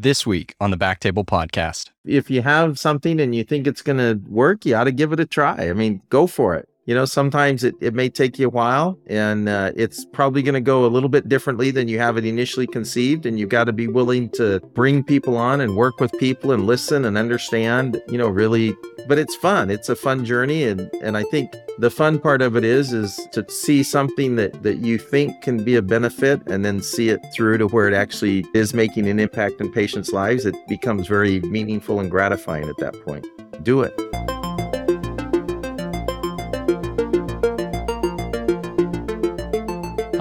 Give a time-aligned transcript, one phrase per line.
[0.00, 1.90] this week on the BackTable Podcast.
[2.04, 5.12] If you have something and you think it's going to work, you ought to give
[5.12, 5.68] it a try.
[5.68, 8.98] I mean, go for it you know sometimes it, it may take you a while
[9.08, 12.24] and uh, it's probably going to go a little bit differently than you have it
[12.24, 16.10] initially conceived and you've got to be willing to bring people on and work with
[16.18, 18.74] people and listen and understand you know really
[19.08, 19.70] but it's fun.
[19.70, 23.16] It's a fun journey and and i think the fun part of it is is
[23.32, 27.20] to see something that that you think can be a benefit and then see it
[27.34, 31.40] through to where it actually is making an impact in patients lives it becomes very
[31.40, 33.26] meaningful and gratifying at that point.
[33.64, 34.37] Do it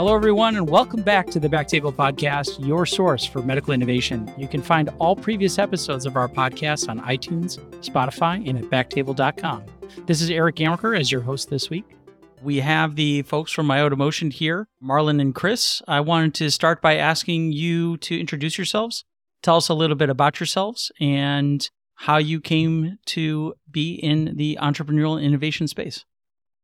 [0.08, 4.34] Hello, everyone, and welcome back to the BackTable Podcast, your source for medical innovation.
[4.38, 9.66] You can find all previous episodes of our podcast on iTunes, Spotify, and at backtable.com.
[10.06, 11.84] This is Eric Gantwerker as your host this week.
[12.42, 15.82] We have the folks from iotaMotion here, Marlan and Chris.
[15.90, 19.04] I wanted to start by asking you to introduce yourselves,
[19.44, 24.58] tell us a little bit about yourselves, and how you came to be in the
[24.62, 26.06] entrepreneurial innovation space.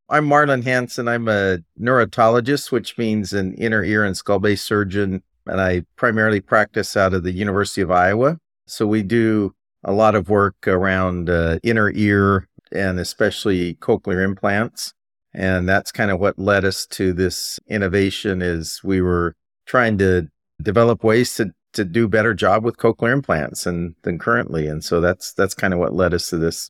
[0.10, 1.08] I'm Marlan Hansen.
[1.08, 5.24] I'm a neurotologist, which means an inner ear and skull base surgeon.
[5.46, 8.38] And I primarily practice out of the University of Iowa.
[8.68, 14.94] So we do a lot of work around uh, inner ear and especially cochlear implants.
[15.34, 20.30] And that's kind of what led us to this innovation is we were trying to
[20.62, 24.68] develop ways to, to do better job with cochlear implants and than currently.
[24.68, 26.70] And so that's that's kind of what led us to this.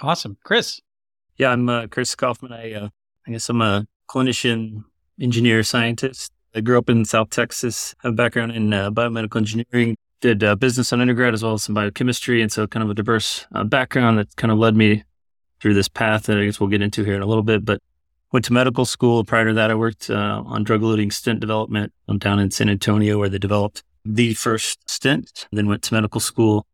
[0.00, 0.36] Awesome.
[0.44, 0.80] Chris.
[1.38, 2.52] Yeah, I'm uh, Chris Kaufmann.
[2.52, 2.88] I, uh,
[3.26, 4.84] I guess I'm a clinician,
[5.20, 6.32] engineer, scientist.
[6.54, 10.54] I grew up in South Texas, have a background in uh, biomedical engineering, did uh,
[10.56, 12.40] business on undergrad as well as some biochemistry.
[12.40, 15.04] And so kind of a diverse uh, background that kind of led me
[15.60, 17.66] through this path that I guess we'll get into here in a little bit.
[17.66, 17.82] But
[18.32, 19.22] went to medical school.
[19.22, 23.18] Prior to that, I worked uh, on drug-eluting stent development I'm down in San Antonio
[23.18, 25.48] where they developed the first stent.
[25.52, 26.66] Then went to medical school,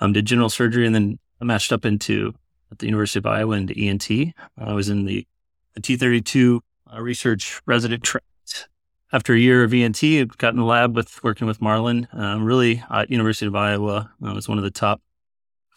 [0.00, 2.34] um, did general surgery, and then I matched up into
[2.70, 4.10] at the University of Iowa into ENT.
[4.58, 5.26] I was in the,
[5.74, 6.60] the T32
[6.92, 8.22] uh, research resident track.
[9.10, 12.44] After a year of ENT, I got in the lab with working with Marlan, Um,
[12.44, 15.00] really, at University of Iowa I was one of the top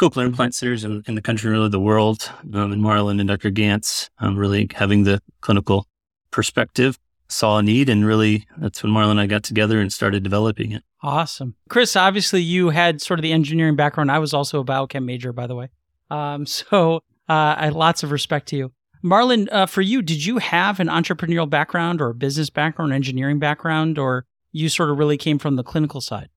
[0.02, 2.30] cochlear implant centers in, in, the country, really the world.
[2.54, 3.52] Um, and Marlan and Dr.
[3.52, 5.86] Gantz um, really having the clinical
[6.32, 6.98] perspective
[7.30, 10.72] saw a need and really that's when Marlan and I got together and started developing
[10.72, 10.84] it.
[11.02, 11.56] Awesome.
[11.70, 14.12] Chris, obviously you had sort of the engineering background.
[14.12, 15.70] I was also a biochem major, by the way.
[16.12, 16.98] Um, so
[17.30, 18.72] uh, I lots of respect to you.
[19.04, 23.40] Marlan, uh, for you, did you have an entrepreneurial background or a business background, engineering
[23.40, 26.30] background, or you sort of really came from the clinical side?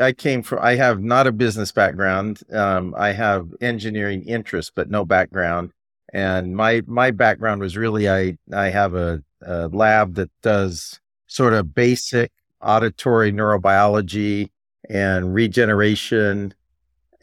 [0.00, 2.40] I came from, I have not a business background.
[2.52, 5.72] Um, I have engineering interest, but no background.
[6.12, 11.52] And my, my background was really, I, I have a, a lab that does sort
[11.52, 14.50] of basic auditory neurobiology
[14.88, 16.54] and regeneration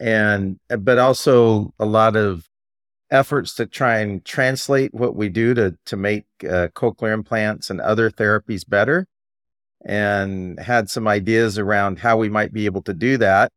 [0.01, 2.45] and uh, but also a lot of
[3.11, 7.79] efforts to try and translate what we do to to make uh, cochlear implants and
[7.79, 9.07] other therapies better
[9.85, 13.51] and had some ideas around how we might be able to do that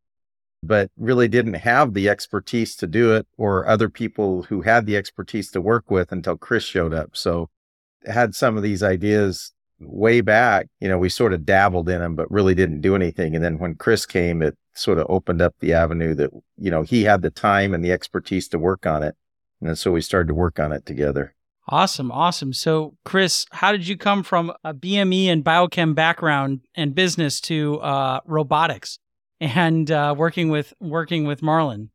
[0.65, 4.97] but really didn't have the expertise to do it or other people who had the
[4.97, 7.11] expertise to work with until Chris showed up.
[7.15, 7.51] So
[8.07, 9.53] had some of these ideas
[9.89, 13.35] way back you know we sort of dabbled in them but really didn't do anything
[13.35, 16.83] and then when Chris came it sort of opened up the avenue that, you know,
[16.83, 19.15] he had the time and the expertise to work on it.
[19.61, 21.35] And so we started to work on it together.
[21.69, 22.13] Awesome.
[22.13, 22.53] Awesome.
[22.53, 27.81] So, Chris, how did you come from a BME and biochem background and business to
[27.81, 28.99] uh, robotics
[29.41, 31.89] and uh, working with working with Marlan?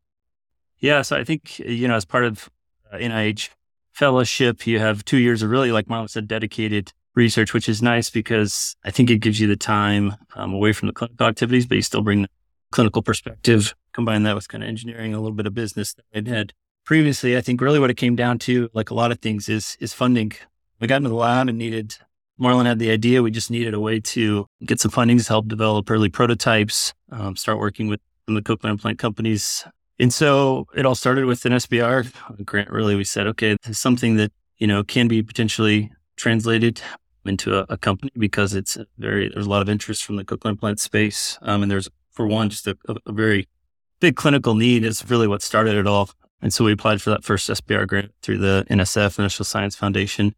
[0.80, 1.04] Yeah.
[1.04, 2.50] So I think, you know, as part of
[2.92, 3.50] uh, NIH
[3.92, 8.10] fellowship, you have two years of really, like Marlan said, dedicated research, which is nice
[8.10, 11.76] because I think it gives you the time um, away from the clinical activities, but
[11.76, 12.30] you still bring the
[12.72, 16.28] clinical perspective, combine that with kind of engineering, a little bit of business that I'd
[16.28, 16.54] had
[16.86, 17.36] previously.
[17.36, 19.94] I think really what it came down to, like a lot of things, is is
[19.94, 20.34] funding.
[20.80, 21.98] We got into the lab and needed
[22.40, 23.22] Marlan had the idea.
[23.22, 27.36] We just needed a way to get some funding to help develop early prototypes, um,
[27.36, 29.66] start working with the cochlear implant companies.
[30.00, 32.70] And so it all started with an SBIR grant.
[32.70, 36.82] Really, we said, okay, this is something that you know can be potentially translated
[37.26, 40.52] into a, a company because it's very there's a lot of interest from the cochlear
[40.52, 43.48] implant space, um, and there's for one, just a, a, very
[44.02, 46.10] big clinical need is really what started it all.
[46.42, 50.36] And so we applied for that first SBIR grant through the NSF, National Science Foundation.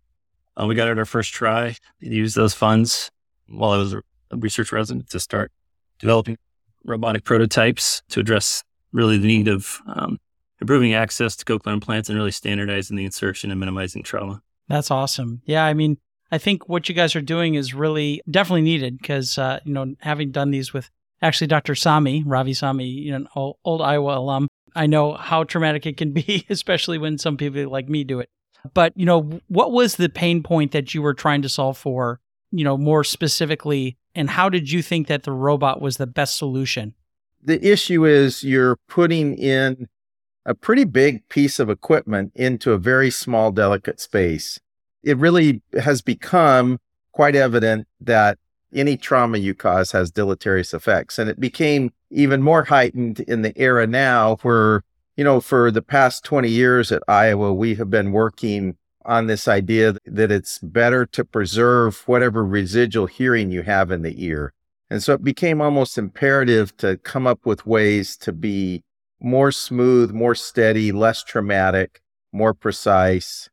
[0.55, 3.09] Uh, we got it our first try, We used those funds
[3.47, 4.01] while I was a
[4.31, 5.51] research resident to start
[5.97, 6.37] developing
[6.83, 10.19] robotic prototypes to address really the need of um,
[10.59, 14.43] improving access to cochlear implants and really standardizing the insertion and minimizing trauma.
[14.71, 15.41] That's awesome.
[15.45, 15.97] Yeah, I mean,
[16.31, 19.95] I think what you guys are doing is really definitely needed because uh, you know
[19.99, 20.89] having done these with
[21.21, 21.73] actually Dr.
[21.73, 24.47] Samy, Ravi Samy, you know, old, old Iowa alum.
[24.73, 28.29] I know how traumatic it can be, especially when some people like me do it.
[28.73, 32.19] But, you know, what was the pain point that you were trying to solve for,
[32.51, 33.97] you know, more specifically?
[34.15, 36.93] And how did you think that the robot was the best solution?
[37.43, 39.87] The issue is you're putting in
[40.45, 44.59] a pretty big piece of equipment into a very small, delicate space.
[45.03, 46.79] It really has become
[47.11, 48.37] quite evident that
[48.73, 51.19] any trauma you cause has deleterious effects.
[51.19, 54.83] And it became even more heightened in the era now where,
[55.17, 59.47] you know, for the past 20 years at Iowa, we have been working on this
[59.47, 64.53] idea that it's better to preserve whatever residual hearing you have in the ear.
[64.89, 68.83] And so it became almost imperative to come up with ways to be
[69.21, 72.01] more smooth, more steady, less traumatic,
[72.31, 73.49] more precise,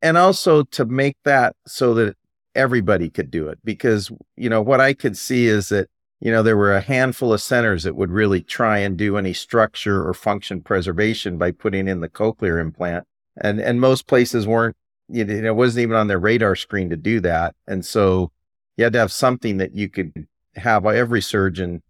[0.00, 2.16] and also to make that so that
[2.54, 3.58] everybody could do it.
[3.62, 5.88] Because, you know, what I could see is that,
[6.20, 9.32] you know, there were a handful of centers that would really try and do any
[9.32, 13.06] structure or function preservation by putting in the cochlear implant.
[13.36, 14.76] And, and most places weren't,
[15.08, 17.54] you know, it wasn't even on their radar screen to do that.
[17.66, 18.30] And so
[18.76, 21.82] you had to have something that you could have every surgeon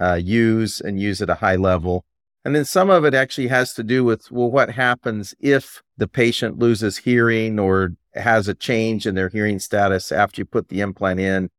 [0.00, 2.04] uh, use and use at a high level
[2.46, 6.06] and then some of it actually has to do with, well, what happens if the
[6.06, 10.80] patient loses hearing or has a change in their hearing status after you put the
[10.80, 11.50] implant in?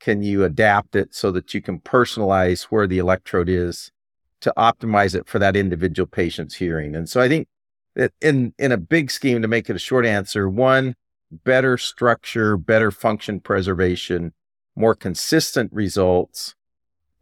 [0.00, 3.90] Can you adapt it so that you can personalize where the electrode is
[4.42, 6.94] to optimize it for that individual patient's hearing?
[6.94, 7.48] And so I think
[7.94, 10.94] that in, in a big scheme, to make it a short answer, one,
[11.30, 14.34] better structure, better function preservation,
[14.76, 16.54] more consistent results,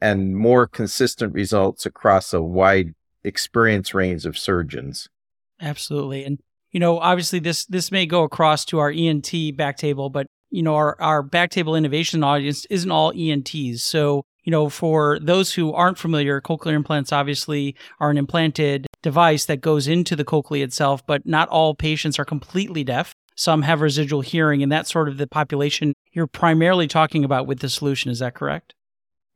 [0.01, 2.95] and more consistent results across a wide
[3.25, 5.09] experience range of surgeons.
[5.61, 6.25] Absolutely.
[6.25, 6.39] And
[6.71, 10.63] you know, obviously this this may go across to our ENT back table, but you
[10.63, 13.83] know, our our back table innovation audience isn't all ENTs.
[13.83, 19.45] So, you know, for those who aren't familiar, cochlear implants obviously are an implanted device
[19.47, 23.15] that goes into the cochlea itself, but not all patients are completely deaf.
[23.37, 27.61] Some have residual hearing, and that's sort of the population you're primarily talking about with
[27.61, 28.11] the solution.
[28.11, 28.75] Is that correct?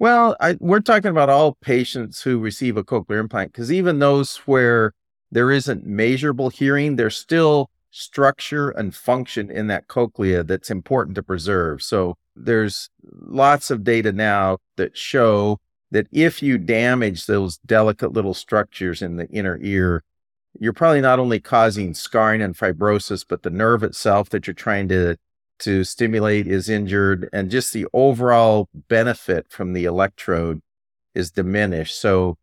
[0.01, 4.39] Well, I, we're talking about all patients who receive a cochlear implant because even those
[4.39, 4.95] where
[5.31, 11.23] there isn't measurable hearing, there's still structure and function in that cochlea that's important to
[11.23, 11.83] preserve.
[11.83, 15.59] So there's lots of data now that show
[15.91, 20.03] that if you damage those delicate little structures in the inner ear,
[20.59, 24.89] you're probably not only causing scarring and fibrosis, but the nerve itself that you're trying
[24.89, 25.19] to
[25.61, 30.61] to stimulate is injured and just the overall benefit from the electrode
[31.15, 32.01] is diminished.
[32.01, 32.37] So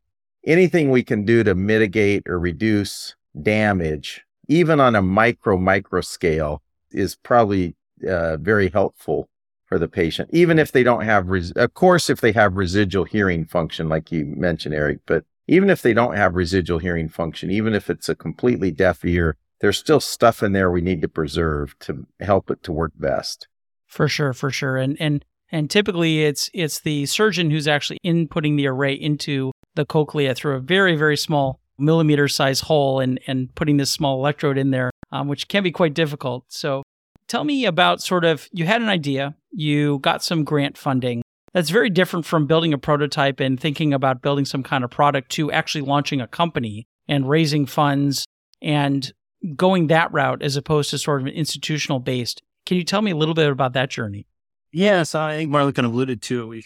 [0.46, 6.62] anything we can do to mitigate or reduce damage, even on a micro, micro scale,
[6.92, 7.76] is probably
[8.08, 9.30] uh, very helpful
[9.66, 13.04] for the patient, even if they don't have, res- of course, if they have residual
[13.04, 17.52] hearing function, like you mentioned, Eric, but even if they don't have residual hearing function,
[17.52, 21.08] even if it's a completely deaf ear, there's still stuff in there we need to
[21.08, 23.48] preserve to help it to work best.
[23.86, 24.78] For sure, for sure.
[24.78, 29.86] And and and typically it's it's the surgeon who's actually inputting the array into the
[29.86, 34.58] cochlea through a very, very small millimeter size hole and and putting this small electrode
[34.58, 36.46] in there, um, which can be quite difficult.
[36.50, 36.84] So
[37.28, 41.22] tell me about sort of you had an idea, you got some grant funding.
[41.54, 45.32] That's very different from building a prototype and thinking about building some kind of product
[45.32, 48.26] to actually launching a company and raising funds
[48.62, 49.12] and
[49.56, 52.42] going that route as opposed to sort of an institutional based.
[52.66, 54.28] Can you tell me a little bit about that journey?
[54.72, 56.46] Yes, I think Marlan kind of alluded to it.
[56.46, 56.66] We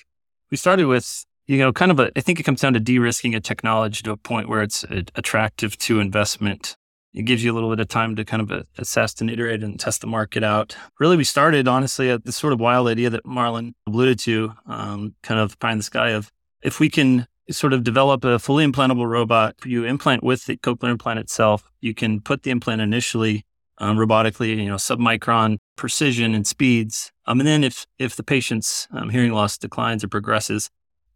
[0.50, 2.12] we started with you know kind of a.
[2.16, 4.84] I think it comes down to de-risking a technology to a point where it's
[5.16, 6.76] attractive to investment.
[7.14, 9.64] It gives you a little bit of time to kind of uh, assess and iterate
[9.64, 10.78] and test the market out.
[11.00, 15.14] Really, we started honestly at this sort of wild idea that Marlan alluded to, um,
[15.22, 18.66] kind of pie in the sky of if we can sort of develop a fully
[18.66, 19.56] implantable robot.
[19.66, 21.70] You implant with the cochlear implant itself.
[21.80, 23.46] You can put the implant initially
[23.78, 27.12] um, robotically, you know, submicron precision and speeds.
[27.26, 30.70] Um, and then if if the patient's um, hearing loss declines or progresses,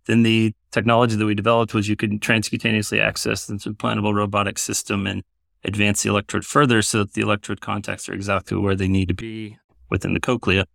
[0.06, 5.08] then the technology that we developed was you could transcutaneously access this implantable robotic system
[5.08, 5.24] and
[5.64, 9.14] advance the electrode further so that the electrode contacts are exactly where they need to
[9.14, 9.58] be
[9.90, 10.66] within the cochlea.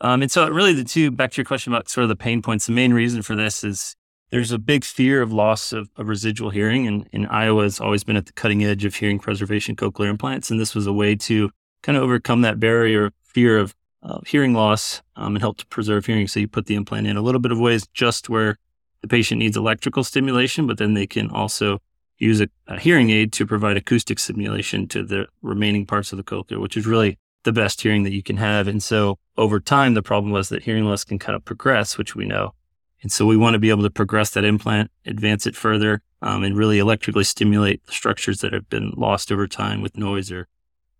[0.00, 2.42] Um, and so really the two, back to your question about sort of the pain
[2.42, 3.96] points, the main reason for this is
[4.32, 8.02] there's a big fear of loss of, of residual hearing, and, and Iowa has always
[8.02, 10.50] been at the cutting edge of hearing preservation cochlear implants.
[10.50, 11.50] And this was a way to
[11.82, 15.66] kind of overcome that barrier of fear of uh, hearing loss um, and help to
[15.66, 16.26] preserve hearing.
[16.26, 18.56] So you put the implant in a little bit of ways just where
[19.02, 21.78] the patient needs electrical stimulation, but then they can also
[22.16, 26.24] use a, a hearing aid to provide acoustic stimulation to the remaining parts of the
[26.24, 28.66] cochlear, which is really the best hearing that you can have.
[28.66, 32.16] And so over time, the problem was that hearing loss can kind of progress, which
[32.16, 32.54] we know
[33.02, 36.44] And so we want to be able to progress that implant, advance it further, um,
[36.44, 40.46] and really electrically stimulate the structures that have been lost over time with noise or,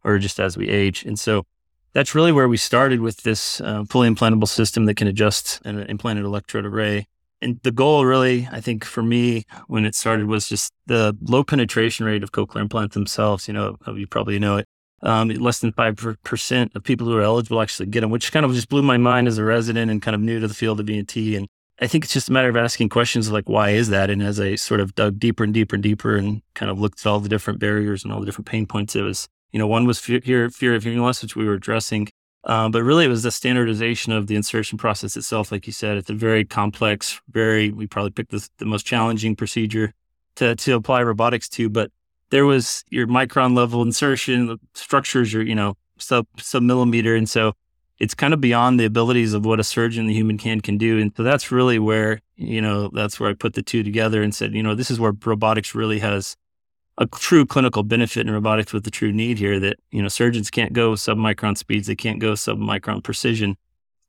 [0.02, 1.04] or just as we age.
[1.04, 1.46] And so
[1.92, 5.78] that's really where we started with this uh, fully implantable system that can adjust an
[5.80, 7.06] implanted electrode array.
[7.40, 11.42] And the goal, really, I think for me, when it started, was just the low
[11.44, 13.48] penetration rate of cochlear implants themselves.
[13.48, 14.68] You know, you probably know it.
[15.02, 18.54] Um, less than 5% of people who are eligible actually get them, which kind of
[18.54, 20.88] just blew my mind as a resident and kind of new to the field of
[20.88, 21.16] ENT.
[21.16, 21.48] And
[21.82, 24.08] I think it's just a matter of asking questions like, why is that?
[24.08, 27.00] And as I sort of dug deeper and deeper and deeper and kind of looked
[27.00, 29.66] at all the different barriers and all the different pain points, it was, you know,
[29.66, 32.08] one was fear, fear of hearing loss, which we were addressing.
[32.44, 35.50] Um, but really, it was the standardization of the insertion process itself.
[35.50, 39.34] Like you said, it's a very complex, very, we probably picked the, the most challenging
[39.34, 39.92] procedure
[40.36, 41.68] to, to apply robotics to.
[41.68, 41.90] But
[42.30, 47.16] there was your micron level insertion, structures are, you know, sub, sub millimeter.
[47.16, 47.54] And so
[48.02, 50.98] it's kind of beyond the abilities of what a surgeon, the human can, can do.
[50.98, 54.34] And so that's really where, you know, that's where I put the two together and
[54.34, 56.36] said, you know, this is where robotics really has
[56.98, 60.50] a true clinical benefit in robotics with the true need here that, you know, surgeons
[60.50, 61.86] can't go sub micron speeds.
[61.86, 63.56] They can't go sub micron precision.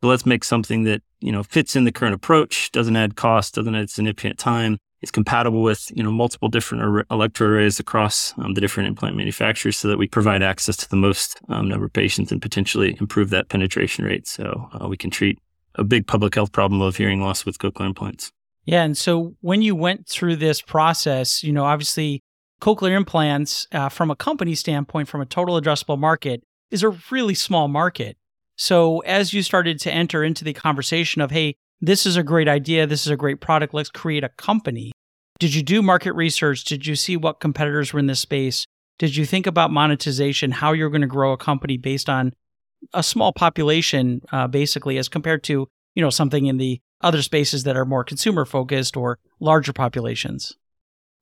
[0.03, 3.55] So let's make something that, you know, fits in the current approach, doesn't add cost,
[3.55, 8.33] doesn't add significant time, is compatible with you know multiple different ar- electrode arrays across
[8.37, 11.85] um, the different implant manufacturers, so that we provide access to the most um, number
[11.85, 15.39] of patients and potentially improve that penetration rate, so uh, we can treat
[15.75, 18.29] a big public health problem of hearing loss with cochlear implants.
[18.65, 22.21] Yeah, and so when you went through this process, you know, obviously
[22.59, 27.35] cochlear implants, uh, from a company standpoint, from a total addressable market, is a really
[27.35, 28.17] small market.
[28.55, 32.47] So as you started to enter into the conversation of, hey, this is a great
[32.47, 32.87] idea.
[32.87, 33.73] This is a great product.
[33.73, 34.91] Let's create a company.
[35.39, 36.63] Did you do market research?
[36.63, 38.65] Did you see what competitors were in this space?
[38.99, 42.31] Did you think about monetization, how you're going to grow a company based on
[42.93, 47.63] a small population, uh, basically, as compared to you know something in the other spaces
[47.63, 50.55] that are more consumer focused or larger populations?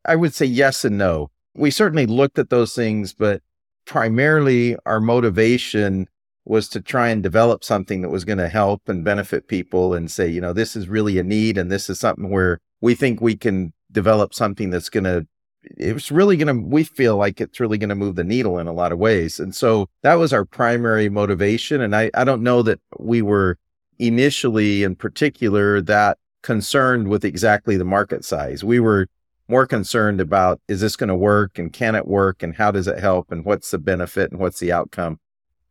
[0.05, 1.31] I would say yes and no.
[1.55, 3.41] We certainly looked at those things, but
[3.85, 6.07] primarily our motivation
[6.45, 10.09] was to try and develop something that was going to help and benefit people and
[10.09, 13.21] say, you know, this is really a need and this is something where we think
[13.21, 15.27] we can develop something that's going to
[15.63, 18.65] it's really going to we feel like it's really going to move the needle in
[18.65, 19.39] a lot of ways.
[19.39, 21.81] And so that was our primary motivation.
[21.81, 23.57] And i i don't know that we were
[23.99, 28.63] initially in particular that concerned with exactly the market size.
[28.63, 29.07] We were
[29.47, 32.87] more concerned about is this going to work and can it work and how does
[32.87, 35.19] it help and what's the benefit and what's the outcome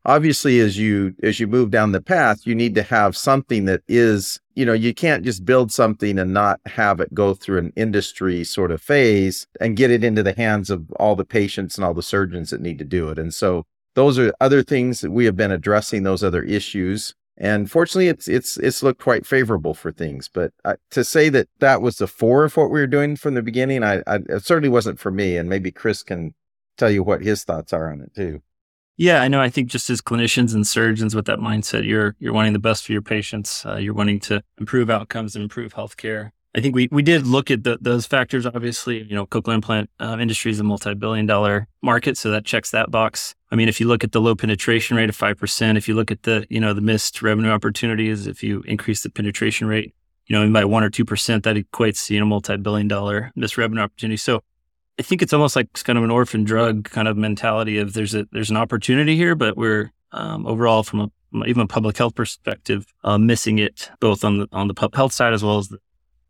[0.04, 3.82] obviously as you as you move down the path you need to have something that
[3.86, 7.72] is you know you can't just build something and not have it go through an
[7.76, 11.84] industry sort of phase and get it into the hands of all the patients and
[11.84, 13.18] all the surgeons that need to do it.
[13.18, 13.64] And so
[13.94, 17.14] those are other things that we have been addressing those other issues.
[17.38, 20.28] And fortunately it's it's it's looked quite favorable for things.
[20.28, 23.32] But uh, to say that that was the fore of what we were doing from
[23.32, 25.38] the beginning I, I it certainly wasn't for me.
[25.38, 26.34] And maybe chris can
[26.76, 28.42] tell you what his thoughts are on it too
[29.00, 29.40] yeah, I know.
[29.40, 32.84] I think just as clinicians and surgeons with that mindset, you're you're wanting the best
[32.84, 33.64] for your patients.
[33.64, 36.32] Uh, you're wanting to improve outcomes and improve healthcare.
[36.54, 38.44] I think we we did look at the, those factors.
[38.44, 42.72] Obviously, you know, cochlear implant uh, industry is a multi-billion dollar market, so that checks
[42.72, 43.34] that box.
[43.50, 45.94] I mean, if you look at the low penetration rate of five percent, if you
[45.94, 49.94] look at the you know the missed revenue opportunities, if you increase the penetration rate,
[50.26, 53.56] you know, by one or two percent, that equates to you know multi-billion dollar missed
[53.56, 54.18] revenue opportunity.
[54.18, 54.42] So
[55.00, 57.94] I think it's almost like it's kind of an orphan drug kind of mentality of
[57.94, 61.96] there's a there's an opportunity here, but we're um, overall from a even a public
[61.96, 65.56] health perspective uh, missing it both on the on the public health side as well
[65.56, 65.78] as the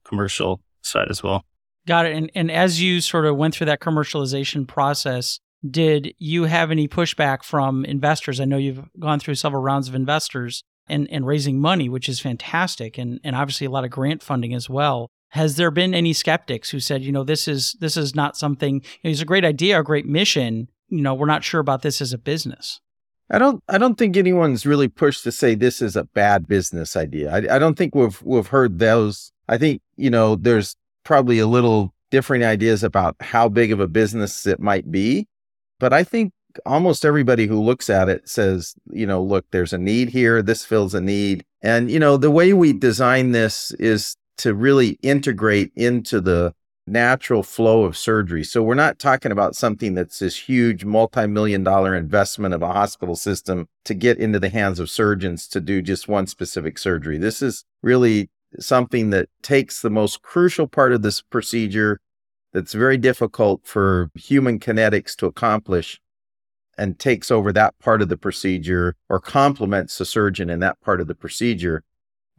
[0.05, 1.45] commercial side as well.
[1.89, 2.15] Got it.
[2.15, 6.87] And and as you sort of went through that commercialization process, did you have any
[6.87, 8.39] pushback from investors?
[8.39, 12.21] I know you've gone through several rounds of investors and, and raising money, which is
[12.21, 16.13] fantastic, and, and obviously a lot of grant funding as well has there been any
[16.13, 19.27] skeptics who said, you know, this is this is not something, you know, it's a
[19.27, 22.81] great idea, a great mission, you know, we're not sure about this as a business?
[23.31, 26.97] I don't I don't think anyone's really pushed to say this is a bad business
[26.97, 27.33] idea.
[27.33, 29.33] I, I don't think we've we've heard those.
[29.49, 33.89] I think, you know, there's probably a little different ideas about how big of a
[33.89, 35.29] business it might be.
[35.79, 36.33] But I think
[36.67, 40.43] almost everybody who looks at it says, you know, look, there's a need here.
[40.43, 41.45] This fills a need.
[41.63, 46.55] And, you know, the way we design this is to really integrate into the
[46.87, 48.43] natural flow of surgery.
[48.43, 53.17] So we're not talking about something that's this huge multi-million dollar investment of a hospital
[53.17, 57.19] system to get into the hands of surgeons to do just one specific surgery.
[57.19, 62.01] This is really something that takes the most crucial part of this procedure
[62.53, 66.01] that's very difficult for human kinetics to accomplish
[66.79, 71.01] and takes over that part of the procedure or complements the surgeon in that part
[71.01, 71.85] of the procedure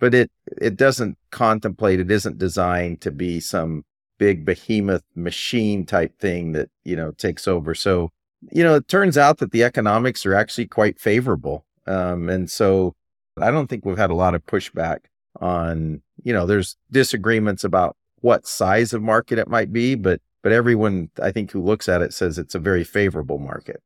[0.02, 2.02] but it it doesn't contemplate.
[2.02, 3.86] It isn't designed to be some
[4.18, 7.74] big behemoth machine type thing that you know takes over.
[7.74, 8.10] So
[8.52, 12.96] you know, it turns out that the economics are actually quite favorable, um, and so
[13.40, 15.06] I don't think we've had a lot of pushback
[15.40, 16.02] on.
[16.24, 21.12] You know, there's disagreements about what size of market it might be, but but everyone
[21.22, 23.84] I think who looks at it says it's a very favorable market.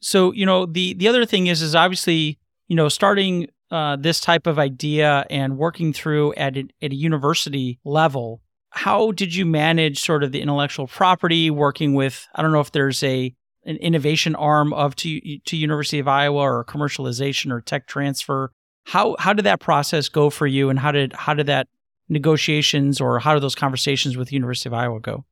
[0.00, 4.20] So you know the the other thing is is obviously you know starting uh, this
[4.20, 8.40] type of idea and working through at a, at a university level.
[8.70, 12.26] How did you manage sort of the intellectual property working with?
[12.34, 13.34] I don't know if there's a
[13.64, 18.52] an innovation arm of to to University of Iowa or commercialization or tech transfer.
[18.84, 21.68] How how did that process go for you, and how did how did that
[22.08, 25.24] negotiations or how did those conversations with University of Iowa go?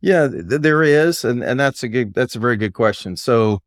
[0.00, 3.16] Yeah, th- there is, and and that's a good that's a very good question.
[3.16, 3.60] So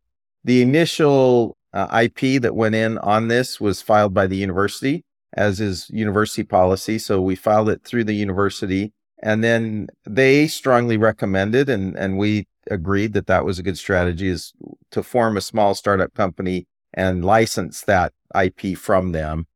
[0.44, 5.04] the initial uh, IP that went in on this was filed by the university,
[5.34, 7.00] as is university policy.
[7.00, 12.48] So we filed it through the university, and then they strongly recommended, and and we
[12.70, 14.54] agreed that that was a good strategy, is
[14.92, 19.48] to form a small startup company and license that IP from them.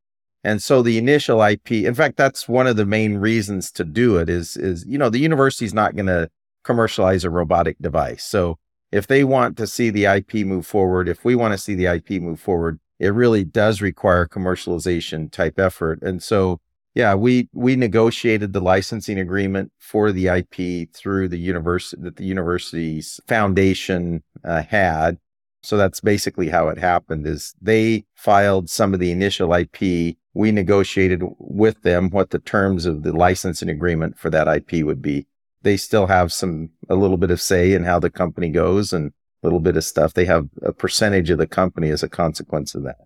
[0.43, 4.17] And so the initial IP, in fact, that's one of the main reasons to do
[4.17, 6.29] it is, is, you know, the university's not going to
[6.63, 8.23] commercialize a robotic device.
[8.23, 8.57] So
[8.91, 11.85] if they want to see the IP move forward, if we want to see the
[11.85, 16.01] IP move forward, it really does require commercialization type effort.
[16.01, 16.59] And so,
[16.95, 22.25] yeah, we we negotiated the licensing agreement for the IP through the university that the
[22.25, 25.17] university's foundation uh, had.
[25.61, 27.27] So that's basically how it happened.
[27.27, 30.17] Is they filed some of the initial IP.
[30.33, 35.01] We negotiated with them what the terms of the licensing agreement for that IP would
[35.01, 35.27] be
[35.61, 39.11] they still have some a little bit of say in how the company goes and
[39.43, 40.13] a little bit of stuff.
[40.13, 42.97] They have a percentage of the company as a consequence of that.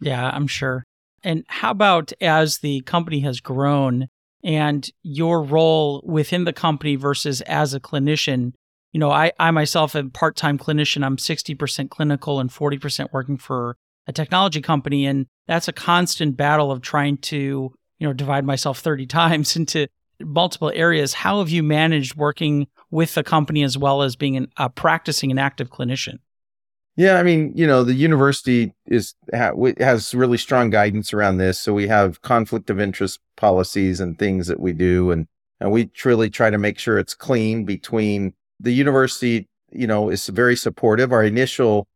[0.00, 0.84] Yeah, I'm sure.
[1.22, 4.08] And how about as the company has grown
[4.44, 8.52] and your role within the company versus as a clinician?
[8.92, 11.04] You know, I, I myself am part time clinician.
[11.04, 15.06] I'm 60% clinical and 40% working for a technology company.
[15.06, 19.88] And that's a constant battle of trying to, you know, divide myself 30 times into
[20.20, 21.14] multiple areas.
[21.14, 25.30] How have you managed working with the company as well as being an, a practicing
[25.30, 26.18] an active clinician?
[26.96, 31.60] Yeah, I mean, you know, the university is has really strong guidance around this.
[31.60, 35.26] So we have conflict of interest policies and things that we do, and
[35.60, 39.46] and we truly try to make sure it's clean between the university.
[39.72, 41.12] You know, is very supportive.
[41.12, 41.86] Our initial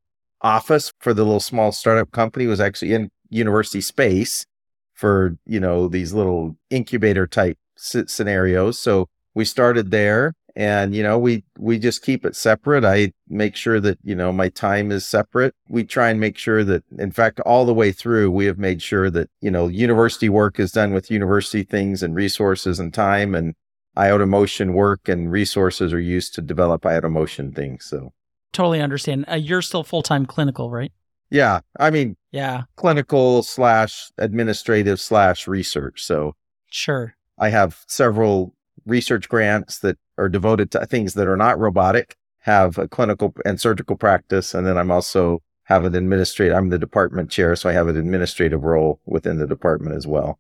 [0.43, 4.45] office for the little small startup company was actually in university space
[4.93, 8.79] for you know these little incubator type scenarios.
[8.79, 12.85] So we started there and you know we we just keep it separate.
[12.85, 15.55] I make sure that you know my time is separate.
[15.69, 18.83] We try and make sure that in fact all the way through we have made
[18.83, 23.35] sure that you know university work is done with university things and resources and time
[23.35, 23.55] and
[23.97, 28.13] iotaMotion work and resources are used to develop iotaMotion things so.
[28.53, 29.27] Totally understand.
[29.31, 30.93] Uh, you're still full-time clinical right?
[31.31, 31.61] Yeah.
[31.79, 32.63] I mean yeah.
[32.77, 36.35] clinical slash administrative slash research so.
[36.73, 38.55] Sure I have several
[38.87, 43.61] research grants that are devoted to things that are not robotic, have a clinical and
[43.61, 44.55] surgical practice.
[44.55, 47.97] And then I'm also have an administrative, I'm the department chair, so I have an
[47.97, 50.39] administrative role within the department as well.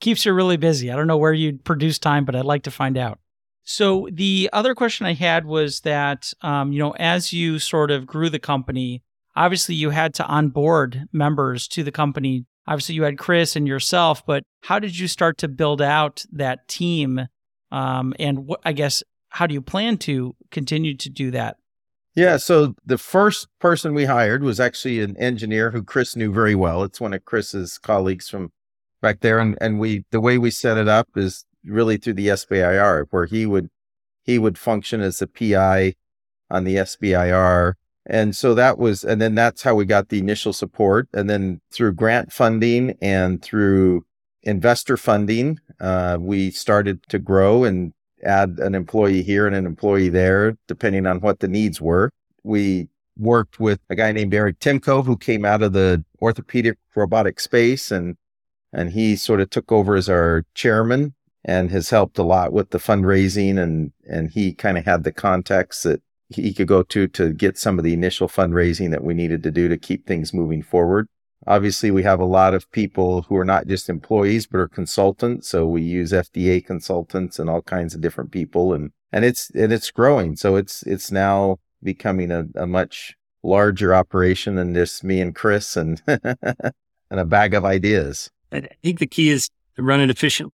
[0.00, 0.90] Keeps you really busy.
[0.90, 3.18] I don't know where you'd produce time, but I'd like to find out.
[3.62, 8.06] So the other question I had was that, um, you know, as you sort of
[8.06, 9.02] grew the company,
[9.36, 14.24] obviously you had to onboard members to the company obviously you had Chris and yourself,
[14.24, 17.26] but how did you start to build out that team?
[17.72, 21.56] Um, and what, I guess, how do you plan to continue to do that?
[22.14, 22.36] Yeah.
[22.36, 26.84] So the first person we hired was actually an engineer who Chris knew very well.
[26.84, 28.52] It's one of Chris's colleagues from
[29.02, 29.38] back there.
[29.40, 33.26] And, and we, the way we set it up is really through the SBIR where
[33.26, 33.68] he would,
[34.22, 35.94] he would function as a PI
[36.50, 37.74] on the SBIR
[38.06, 41.08] and so that was, and then that's how we got the initial support.
[41.12, 44.04] And then through grant funding and through
[44.42, 47.92] investor funding, uh, we started to grow and
[48.24, 52.10] add an employee here and an employee there, depending on what the needs were.
[52.42, 57.40] We worked with a guy named Eric Timko, who came out of the orthopedic robotic
[57.40, 58.16] space and
[58.72, 62.70] and he sort of took over as our chairman and has helped a lot with
[62.70, 67.08] the fundraising and and he kind of had the context that he could go to
[67.08, 70.32] to get some of the initial fundraising that we needed to do to keep things
[70.32, 71.06] moving forward.
[71.46, 75.48] Obviously, we have a lot of people who are not just employees, but are consultants.
[75.48, 79.72] So we use FDA consultants and all kinds of different people and, and it's, and
[79.72, 80.36] it's growing.
[80.36, 85.76] So it's, it's now becoming a, a much larger operation than just me and Chris
[85.76, 86.74] and, and
[87.10, 88.30] a bag of ideas.
[88.52, 90.52] I think the key is to run it efficiently.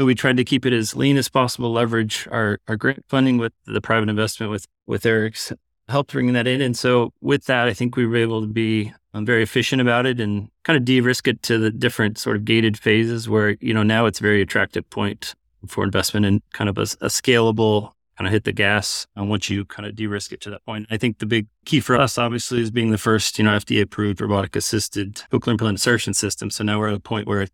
[0.00, 3.36] So we tried to keep it as lean as possible, leverage our, our grant funding
[3.36, 5.52] with the private investment with, with Eric's
[5.90, 6.62] help bringing that in.
[6.62, 10.06] And so with that, I think we were able to be um, very efficient about
[10.06, 13.74] it and kind of de-risk it to the different sort of gated phases where, you
[13.74, 15.34] know, now it's a very attractive point
[15.66, 19.50] for investment and kind of a, a scalable kind of hit the gas and once
[19.50, 20.86] you kind of de-risk it to that point.
[20.90, 23.82] I think the big key for us obviously is being the first, you know, FDA
[23.82, 26.48] approved robotic assisted cochlear implant insertion system.
[26.48, 27.46] So now we're at a point where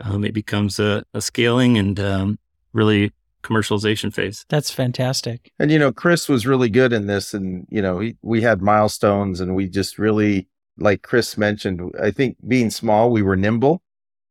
[0.00, 2.38] um, it becomes a, a scaling and um,
[2.72, 4.44] really commercialization phase.
[4.48, 5.52] That's fantastic.
[5.58, 8.60] And you know, Chris was really good in this, and you know, he, we had
[8.60, 13.82] milestones, and we just really, like Chris mentioned, I think being small, we were nimble,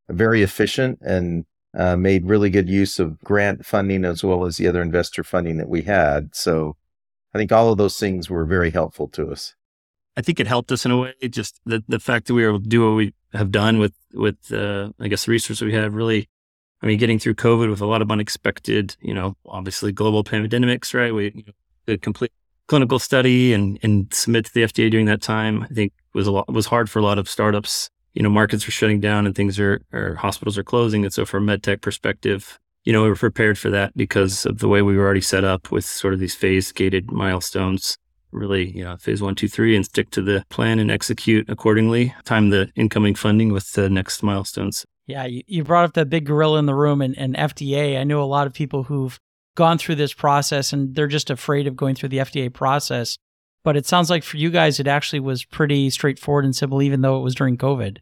[0.08, 4.68] very efficient, and uh, made really good use of grant funding as well as the
[4.68, 6.34] other investor funding that we had.
[6.34, 6.76] So,
[7.34, 9.54] I think all of those things were very helpful to us.
[10.16, 11.14] I think it helped us in a way.
[11.28, 13.94] Just the the fact that we were able to do what we have done with
[14.14, 16.28] with uh, I guess the resources we have really.
[16.82, 20.92] I mean, getting through COVID with a lot of unexpected, you know, obviously global pandemics,
[20.92, 21.12] right?
[21.12, 21.42] We you
[21.88, 22.32] know, complete
[22.66, 25.62] clinical study and and submit to the FDA during that time.
[25.62, 27.90] I think was a lot was hard for a lot of startups.
[28.12, 31.24] You know, markets are shutting down and things are or hospitals are closing, and so
[31.24, 34.82] from a medtech perspective, you know, we were prepared for that because of the way
[34.82, 37.96] we were already set up with sort of these phase gated milestones
[38.36, 42.14] really, you know, phase one, two, three, and stick to the plan and execute accordingly.
[42.24, 44.84] Time the incoming funding with the next milestones.
[45.06, 47.98] Yeah, you, brought up the big gorilla in the room and, and FDA.
[47.98, 49.18] I know a lot of people who've
[49.54, 53.16] gone through this process and they're just afraid of going through the FDA process.
[53.62, 57.00] But it sounds like for you guys, it actually was pretty straightforward and simple, even
[57.00, 57.98] though it was during COVID.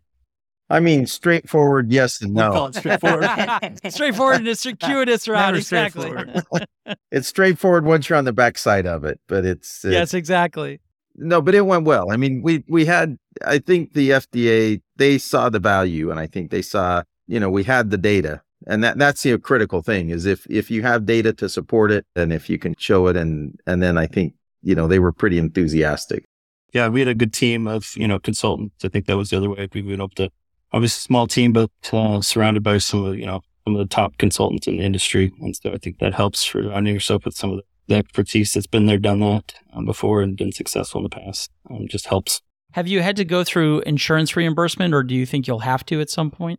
[0.71, 2.51] I mean, straightforward, yes and no.
[2.51, 3.81] We'll call it straightforward.
[3.93, 6.09] straightforward and a circuitous route, Never exactly.
[6.09, 6.67] straightforward.
[7.13, 10.81] it's straightforward once you're on the backside of it, but it's, it's yes, exactly.
[11.17, 12.11] no, but it went well.
[12.11, 16.27] I mean, we we had I think the FDA they saw the value and I
[16.27, 18.41] think they saw, you know, we had the data.
[18.67, 22.07] And that that's the critical thing is if if you have data to support it
[22.17, 25.13] and if you can show it and and then I think, you know, they were
[25.13, 26.25] pretty enthusiastic.
[26.73, 28.83] yeah, we had a good team of you know consultants.
[28.83, 30.31] I think that was the other way we went up to
[30.75, 34.19] obviously small team, but uh, surrounded by some of you know some of the top
[34.19, 37.53] consultants in the industry, and so I think that helps for surrounding yourself with some
[37.53, 41.11] of the expertise that's been there, done that um, before, and been successful in the
[41.11, 41.51] past.
[41.71, 42.43] Um, just helps.
[42.73, 46.01] Have you had to go through insurance reimbursement or do you think you'll have to
[46.01, 46.59] at some point?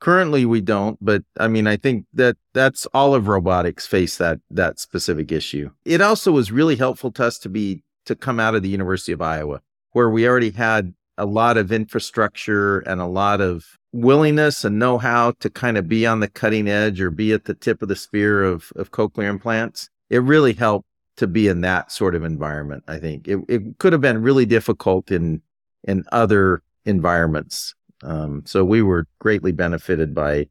[0.00, 4.40] Currently we don't, but I mean I think that that's all of robotics face that
[4.50, 5.70] that specific issue.
[5.84, 9.12] It also was really helpful to us to be to come out of the University
[9.12, 9.60] of Iowa
[9.92, 15.32] where we already had a lot of infrastructure and a lot of willingness and know-how
[15.40, 17.96] to kind of be on the cutting edge or be at the tip of the
[17.96, 19.90] spear of of cochlear implants.
[20.10, 23.28] It really helped to be in that sort of environment, I think.
[23.28, 25.42] It it could have been really difficult in
[25.84, 27.74] in other environments.
[28.02, 30.48] Um, so we were greatly benefited by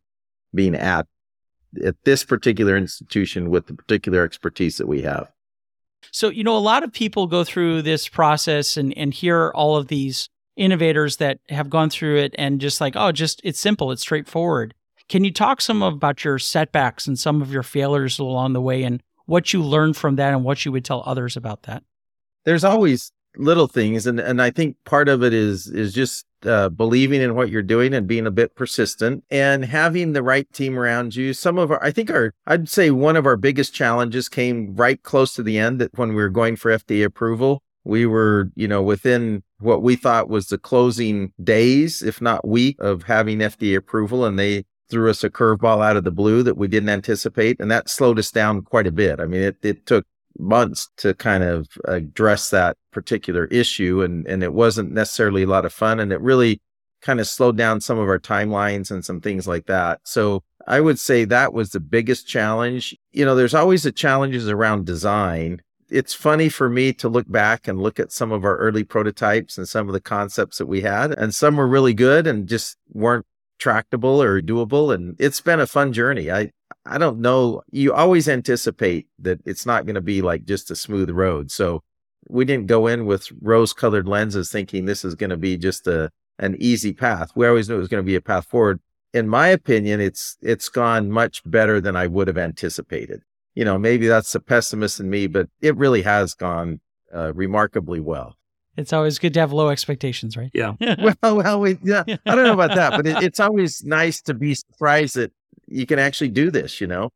[0.54, 1.08] being at
[1.84, 5.32] at this particular institution with the particular expertise that we have.
[6.12, 9.78] So, you know, a lot of people go through this process and, and hear all
[9.78, 13.92] of these innovators that have gone through it and just like, oh, just it's simple,
[13.92, 14.74] it's straightforward.
[15.10, 18.84] Can you talk some about your setbacks and some of your failures along the way
[18.84, 21.84] and what you learned from that and what you would tell others about that?
[22.46, 26.70] There's always little things, and and I think part of it is is just uh,
[26.70, 30.78] believing in what you're doing and being a bit persistent and having the right team
[30.78, 31.34] around you.
[31.34, 35.02] Some of our, I think our, I'd say one of our biggest challenges came right
[35.04, 38.68] close to the end that when we were going for FDA approval, we were, you
[38.68, 43.76] know, within what we thought was the closing days, if not week of having FDA
[43.76, 44.26] approval.
[44.26, 47.60] And they threw us a curveball out of the blue that we didn't anticipate.
[47.60, 49.20] And that slowed us down quite a bit.
[49.20, 50.06] I mean, it, it took
[50.38, 55.66] months to kind of address that particular issue and and it wasn't necessarily a lot
[55.66, 56.62] of fun and it really
[57.02, 60.00] kind of slowed down some of our timelines and some things like that.
[60.04, 62.96] So I would say that was the biggest challenge.
[63.12, 65.62] You know, there's always the challenges around design.
[65.92, 69.58] It's funny for me to look back and look at some of our early prototypes
[69.58, 72.78] and some of the concepts that we had and some were really good and just
[72.94, 73.26] weren't
[73.60, 76.32] tractable or doable and it's been a fun journey.
[76.32, 76.52] I
[76.86, 77.62] I don't know.
[77.72, 81.52] You always anticipate that it's not going to be like just a smooth road.
[81.52, 81.84] So
[82.28, 85.88] we didn't go in with rose colored lenses thinking this is going to be just
[85.88, 87.32] a, an easy path.
[87.36, 88.80] We always knew it was going to be a path forward.
[89.14, 93.22] In my opinion, it's, it's gone much better than I would have anticipated.
[93.56, 96.80] You know, maybe that's the pessimist in me, but it really has gone
[97.14, 98.36] uh, remarkably well.
[98.78, 100.50] It's always good to have low expectations, right?
[100.54, 100.76] Yeah.
[101.22, 104.34] well, well, we, yeah, I don't know about that, but it, it's always nice to
[104.34, 105.34] be surprised that
[105.68, 107.10] you can actually do this, you know?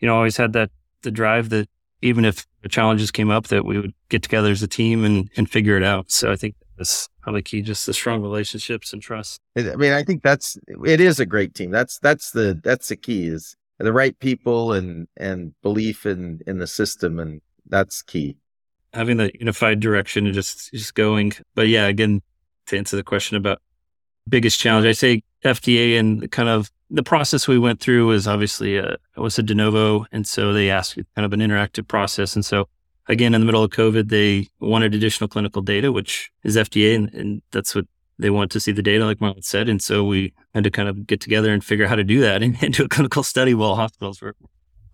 [0.00, 0.70] You know, always had that
[1.02, 1.68] the drive that
[2.02, 5.30] even if the challenges came up, that we would get together as a team and
[5.36, 6.10] and figure it out.
[6.10, 9.40] So I think that's probably key, just the strong relationships and trust.
[9.56, 11.70] I mean, I think that's it is a great team.
[11.70, 16.58] That's that's the that's the key is the right people and and belief in in
[16.58, 18.36] the system, and that's key.
[18.94, 21.32] Having that unified direction and just just going.
[21.54, 22.22] But yeah, again,
[22.66, 23.60] to answer the question about
[24.28, 28.76] biggest challenge, I say FDA and kind of the process we went through was obviously
[28.76, 32.34] a, it was a de novo, and so they asked kind of an interactive process,
[32.34, 32.68] and so
[33.08, 37.12] again, in the middle of COVID, they wanted additional clinical data, which is FDA, and,
[37.14, 37.86] and that's what
[38.18, 39.68] they want to see the data, like Marlan said.
[39.68, 42.20] And so we had to kind of get together and figure out how to do
[42.20, 44.34] that and, and do a clinical study while hospitals were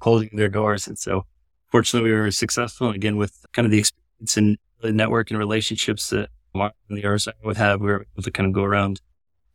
[0.00, 0.86] closing their doors.
[0.86, 1.26] And so
[1.70, 2.88] fortunately, we were successful.
[2.88, 6.98] And again, with kind of the experience and the network and relationships that Mark and
[6.98, 9.00] the RSI would have, we were able to kind of go around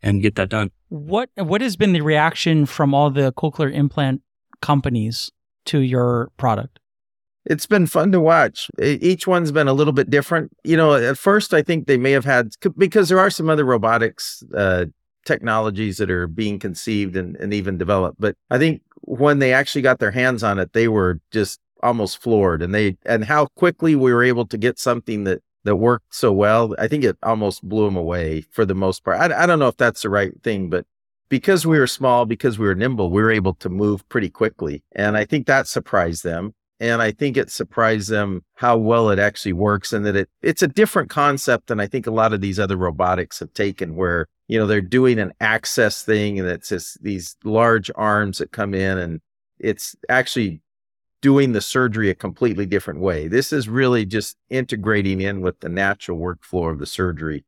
[0.02, 0.72] and get that done.
[0.90, 4.22] What What has been the reaction from all the cochlear implant
[4.62, 5.32] companies
[5.66, 6.80] to your product?
[7.50, 8.70] It's been fun to watch.
[8.80, 10.52] Each one's been a little bit different.
[10.64, 13.66] You know, at first, I think they may have had, because there are some other
[13.66, 14.86] robotics uh,
[15.26, 18.20] technologies that are being conceived and, and even developed.
[18.20, 22.22] But I think when they actually got their hands on it, they were just almost
[22.22, 26.16] floored and they, and how quickly we were able to get something that, that worked
[26.16, 26.76] so well.
[26.80, 29.20] I think it almost blew them away for the most part.
[29.20, 30.86] I, I don't know if that's the right thing, but
[31.30, 34.84] because we were small, because we were nimble, we were able to move pretty quickly.
[34.94, 36.54] And I think that surprised them.
[36.80, 40.62] And I think it surprised them how well it actually works and that it it's
[40.62, 44.28] a different concept than I think a lot of these other robotics have taken where,
[44.48, 48.76] you know, they're doing an access thing and it's just these large arms that come
[48.76, 49.22] in and
[49.60, 50.62] it's actually
[51.22, 53.28] doing the surgery a completely different way.
[53.28, 57.44] This is really just integrating in with the natural workflow of the surgery.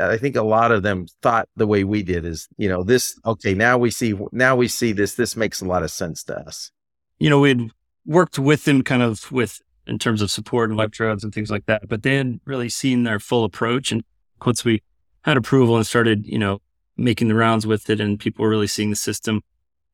[0.00, 3.18] I think a lot of them thought the way we did is, you know, this
[3.26, 6.38] okay, now we see now we see this this makes a lot of sense to
[6.38, 6.70] us.
[7.18, 7.72] You know, we'd
[8.06, 11.66] worked with them kind of with in terms of support and electrodes and things like
[11.66, 13.92] that, but they hadn't really seen their full approach.
[13.92, 14.02] And
[14.44, 14.82] once we
[15.22, 16.60] had approval and started, you know,
[16.96, 19.42] making the rounds with it and people were really seeing the system,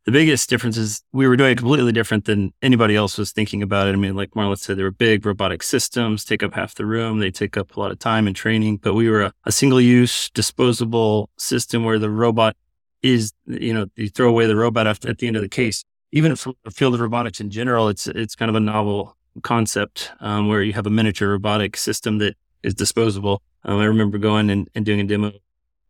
[0.06, 3.62] the biggest difference is we were doing it completely different than anybody else was thinking
[3.62, 3.92] about it.
[3.92, 7.18] I mean, like Marlan said, they were big robotic systems, take up half the room.
[7.18, 9.80] They take up a lot of time and training, but we were a, a single
[9.80, 12.56] use disposable system where the robot
[13.02, 15.84] is, you know, you throw away the robot after, at the end of the case
[16.12, 20.10] even from the field of robotics in general, it's it's kind of a novel concept
[20.20, 23.42] um, where you have a miniature robotic system that is disposable.
[23.64, 25.32] Um, I remember going and, and, doing a demo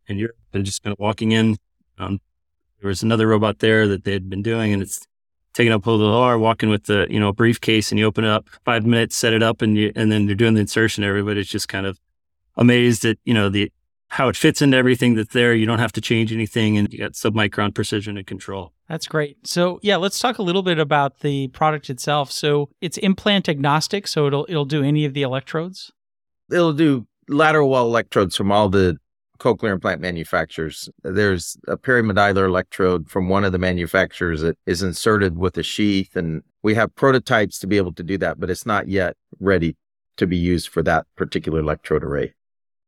[0.07, 1.57] in Europe and just kind of walking in.
[1.97, 2.19] Um,
[2.79, 5.05] there was another robot there that they had been doing, and it's
[5.53, 8.29] taking up a little R, walking with the you know briefcase, and you open it
[8.29, 11.03] up five minutes, set it up, and you and then they're doing the insertion.
[11.03, 11.99] Everybody's just kind of
[12.57, 13.71] amazed at you know the
[14.11, 15.53] how it fits into everything that's there.
[15.53, 18.73] You don't have to change anything, and you got submicron precision and control.
[18.89, 19.47] That's great.
[19.47, 22.29] So yeah, let's talk a little bit about the product itself.
[22.29, 25.93] So it's implant agnostic, so it'll it'll do any of the electrodes.
[26.51, 28.97] It'll do lateral wall electrodes from all the
[29.39, 30.89] cochlear implant manufacturers.
[31.03, 36.17] There's a perimodiolar electrode from one of the manufacturers that is inserted with a sheath,
[36.17, 39.77] and we have prototypes to be able to do that, but it's not yet ready
[40.17, 42.33] to be used for that particular electrode array.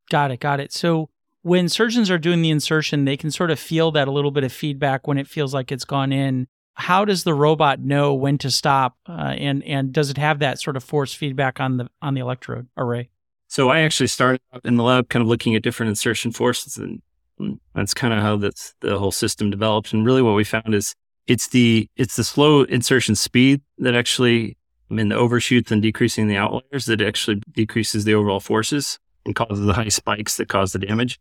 [0.09, 0.41] Got it.
[0.41, 0.73] Got it.
[0.73, 1.09] So
[1.43, 4.43] when surgeons are doing the insertion, they can sort of feel that a little bit
[4.43, 6.47] of feedback when it feels like it's gone in.
[6.75, 10.60] How does the robot know when to stop, uh, and and does it have that
[10.60, 13.10] sort of force feedback on the on the electrode array?
[13.47, 17.60] So I actually started in the lab, kind of looking at different insertion forces, and
[17.75, 19.93] that's kind of how that's the whole system developed.
[19.93, 20.95] And really, what we found is
[21.27, 24.58] it's the it's the slow insertion speed that actually,
[24.89, 29.36] I mean, the overshoots and decreasing the outliers that actually decreases the overall forces and
[29.36, 31.19] causes the high spikes that cause the damage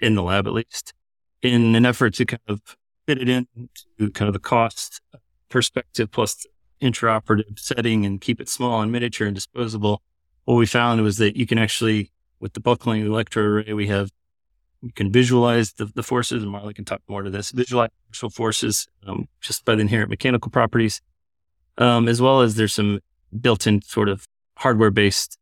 [0.00, 0.92] in the lab at least,
[1.42, 2.60] in an effort to kind of
[3.06, 5.00] fit it into kind of the cost
[5.48, 6.46] perspective plus
[6.82, 10.02] intraoperative setting and keep it small and miniature and disposable.
[10.44, 14.10] What we found was that you can actually, with the buckling electrode array, we have
[14.82, 17.50] you can visualize the, the forces, and Marlan can talk more to this.
[17.50, 21.00] Visualize actual forces um, just by the inherent mechanical properties,
[21.78, 23.00] um, as well as there's some
[23.40, 24.26] built-in sort of
[24.58, 25.38] hardware-based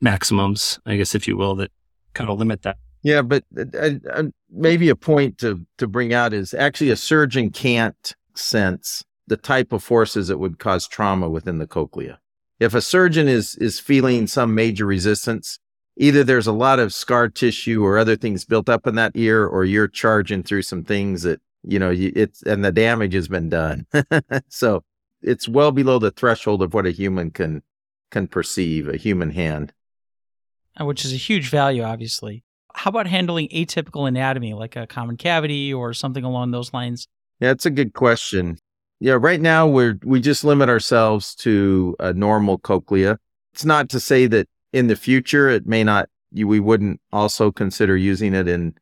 [0.00, 1.70] maximums, I guess, if you will, that
[2.14, 6.32] kind of limit that yeah, but uh, uh, maybe a point to to bring out
[6.32, 11.58] is actually a surgeon can't sense the type of forces that would cause trauma within
[11.58, 12.20] the cochlea.
[12.60, 15.58] If a surgeon is is feeling some major resistance,
[15.96, 19.46] either there's a lot of scar tissue or other things built up in that ear,
[19.46, 23.48] or you're charging through some things that you know it's and the damage has been
[23.48, 23.86] done.
[24.48, 24.84] so
[25.22, 27.62] it's well below the threshold of what a human can
[28.12, 29.72] can perceive, a human hand,
[30.78, 32.44] which is a huge value, obviously.
[32.74, 37.06] How about handling atypical anatomy, like a common cavity or something along those lines?
[37.40, 38.58] Yeah, it's a good question.
[39.00, 43.18] Yeah, right now we're we just limit ourselves to a normal cochlea.
[43.52, 47.96] It's not to say that in the future it may not we wouldn't also consider
[47.96, 48.74] using it in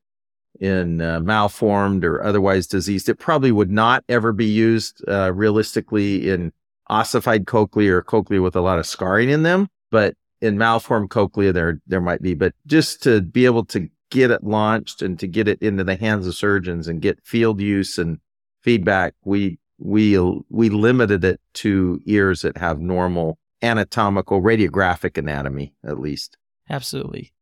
[0.61, 3.09] in uh, malformed or otherwise diseased.
[3.09, 6.53] It probably would not ever be used uh, realistically in
[6.88, 11.53] ossified cochlea or cochlea with a lot of scarring in them, but in malformed cochlea
[11.53, 12.35] there there might be.
[12.35, 15.96] But just to be able to get it launched and to get it into the
[15.96, 18.18] hands of surgeons and get field use and
[18.62, 25.98] feedback, we we we limited it to ears that have normal anatomical radiographic anatomy at
[25.98, 26.37] least.
[26.68, 27.33] Absolutely.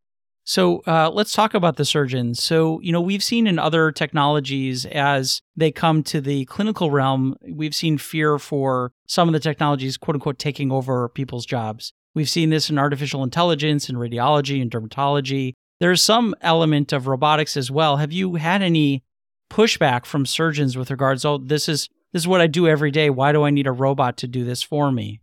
[0.49, 2.43] So uh, let's talk about the surgeons.
[2.43, 7.37] So, you know, we've seen in other technologies as they come to the clinical realm,
[7.47, 11.93] we've seen fear for some of the technologies, quote unquote, taking over people's jobs.
[12.19, 15.55] We've seen this in artificial intelligence, in radiology, and dermatology.
[15.79, 17.99] There's some element of robotics as well.
[17.99, 19.05] Have you had any
[19.49, 23.09] pushback from surgeons with regards, oh, this is this is what I do every day.
[23.09, 25.21] Why do I need a robot to do this for me?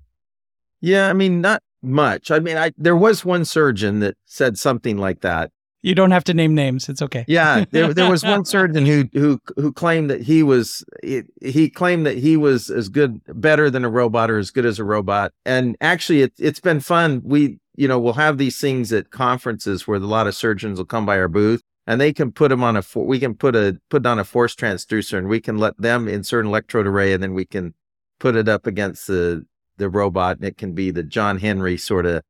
[0.80, 2.32] Yeah, I mean, not much.
[2.32, 5.52] I mean, I there was one surgeon that said something like that.
[5.86, 6.90] You don't have to name names.
[6.90, 7.26] It's okay.
[7.28, 11.70] Yeah, there, there was one surgeon who who who claimed that he was he, he
[11.70, 14.84] claimed that he was as good, better than a robot, or as good as a
[14.84, 15.32] robot.
[15.46, 17.22] And actually, it, it's been fun.
[17.24, 20.86] We you know we'll have these things at conferences where a lot of surgeons will
[20.86, 23.80] come by our booth and they can put them on a we can put a
[23.90, 27.22] put on a force transducer and we can let them insert an electrode array and
[27.22, 27.74] then we can
[28.20, 29.46] put it up against the
[29.78, 32.24] the robot and it can be the John Henry sort of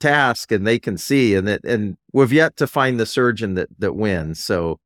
[0.00, 3.68] task and they can see and that and we've yet to find the surgeon that
[3.78, 4.40] that wins.
[4.40, 4.80] So,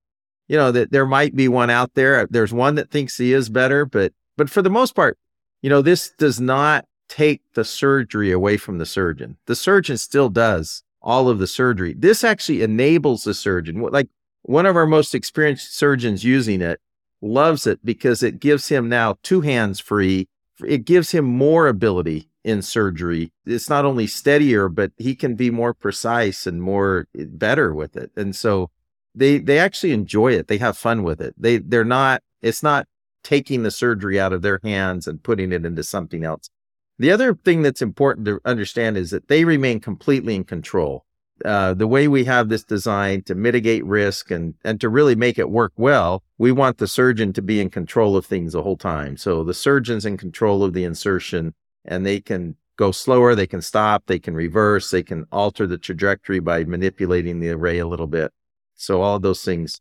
[0.46, 2.20] you know, that there might be one out there.
[2.20, 5.18] Uh, there's one that thinks he is better, but but for the most part,
[5.62, 9.36] you know, this does not take the surgery away from the surgeon.
[9.46, 11.94] The surgeon still does all of the surgery.
[11.96, 13.80] This actually enables the surgeon.
[13.80, 14.08] Like
[14.42, 16.80] one of our most experienced surgeons using it
[17.20, 20.28] loves it because it gives him now two hands free
[20.64, 23.30] it gives him more ability in surgery.
[23.44, 27.94] It's not only steadier, but he can be more precise and more eh, better with
[27.94, 28.10] it.
[28.16, 28.70] And so
[29.14, 30.48] they they actually enjoy it.
[30.48, 31.34] They have fun with it.
[31.36, 32.86] They they're not it's not
[33.22, 36.48] taking the surgery out of their hands and putting it into something else.
[36.98, 41.04] The other thing that's important to understand is that they remain completely in control.
[41.44, 45.38] Uh, the way we have this design to mitigate risk and and to really make
[45.38, 48.78] it work well, we want the surgeon to be in control of things the whole
[48.78, 49.18] time.
[49.18, 51.54] So the surgeon's in control of the insertion,
[51.84, 55.78] and they can go slower, they can stop, they can reverse, they can alter the
[55.78, 58.32] trajectory by manipulating the array a little bit.
[58.74, 59.80] So all those things,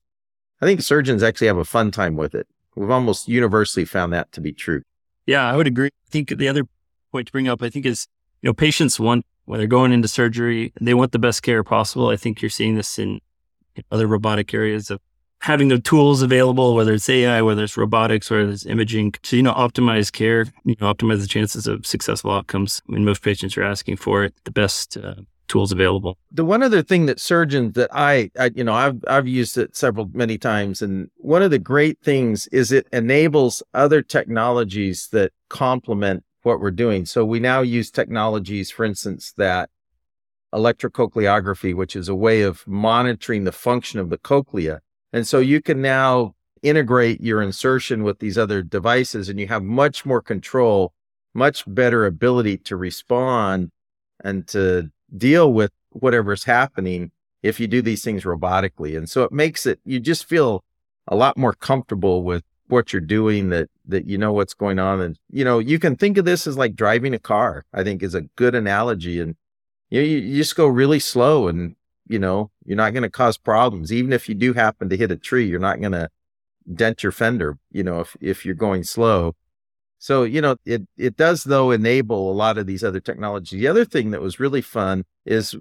[0.61, 2.47] I think surgeons actually have a fun time with it.
[2.75, 4.81] We've almost universally found that to be true.
[5.25, 5.87] Yeah, I would agree.
[5.87, 6.63] I think the other
[7.11, 8.07] point to bring up, I think, is
[8.41, 12.09] you know patients want when they're going into surgery, they want the best care possible.
[12.09, 13.19] I think you're seeing this in,
[13.75, 14.99] in other robotic areas of
[15.39, 19.43] having the tools available, whether it's AI, whether it's robotics, whether it's imaging, to, you
[19.43, 22.81] know, optimize care, you know, optimize the chances of successful outcomes.
[22.89, 25.15] I mean, most patients are asking for it, the best uh,
[25.47, 26.17] tools available.
[26.31, 29.75] The one other thing that surgeons that I, I, you know, I've, I've used it
[29.75, 30.81] several, many times.
[30.81, 36.71] And one of the great things is it enables other technologies that complement what we're
[36.71, 37.05] doing.
[37.05, 39.69] So we now use technologies, for instance, that
[40.53, 44.81] electrocochleography, which is a way of monitoring the function of the cochlea.
[45.13, 49.63] And so you can now integrate your insertion with these other devices and you have
[49.63, 50.93] much more control,
[51.33, 53.71] much better ability to respond
[54.23, 57.11] and to deal with whatever's happening
[57.43, 58.97] if you do these things robotically.
[58.97, 60.63] And so it makes it, you just feel
[61.07, 64.99] a lot more comfortable with what you're doing that that you know what's going on
[64.99, 68.03] and you know you can think of this as like driving a car i think
[68.03, 69.35] is a good analogy and
[69.89, 71.76] you, you, you just go really slow and
[72.07, 73.91] you know you're not going to cause problems.
[73.91, 76.09] Even if you do happen to hit a tree you're not going to
[76.73, 79.35] dent your fender you know if if you're going slow.
[79.99, 83.59] So you know it it does though enable a lot of these other technologies.
[83.59, 85.55] The other thing that was really fun is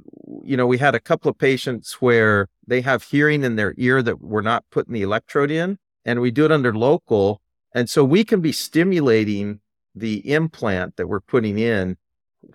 [0.45, 4.03] you know we had a couple of patients where they have hearing in their ear
[4.03, 7.41] that we're not putting the electrode in and we do it under local.
[7.75, 9.61] And so we can be stimulating
[9.95, 11.97] the implant that we're putting in